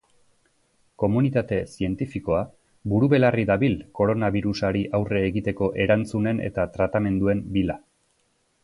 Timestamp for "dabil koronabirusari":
3.51-4.83